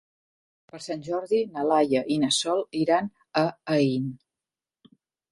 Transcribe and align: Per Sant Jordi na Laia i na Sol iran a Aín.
Per 0.69 0.79
Sant 0.83 1.01
Jordi 1.07 1.41
na 1.57 1.65
Laia 1.71 2.01
i 2.15 2.17
na 2.23 2.29
Sol 2.37 2.63
iran 2.79 3.11
a 3.43 3.43
Aín. 3.75 4.09